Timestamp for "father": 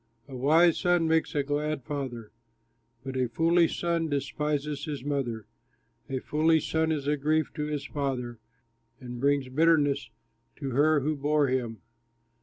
1.83-2.31, 7.85-8.39